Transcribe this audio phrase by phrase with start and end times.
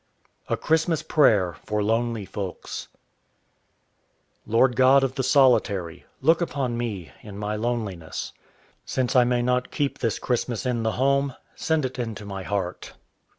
[0.51, 2.87] _A CHRISTMAS PRAYER FOR LONELY FOLKS
[4.47, 8.33] Lord God of the solitary, Look upon me in my loneliness.
[8.83, 12.93] Since I may not keep this Christmas in the home, Send it into my heart.